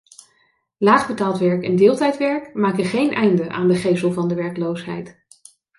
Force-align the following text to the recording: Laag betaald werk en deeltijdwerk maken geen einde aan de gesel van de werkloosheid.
Laag 0.77 1.07
betaald 1.07 1.37
werk 1.37 1.63
en 1.63 1.75
deeltijdwerk 1.75 2.53
maken 2.53 2.85
geen 2.85 3.13
einde 3.13 3.49
aan 3.49 3.67
de 3.67 3.75
gesel 3.75 4.11
van 4.11 4.27
de 4.27 4.35
werkloosheid. 4.35 5.23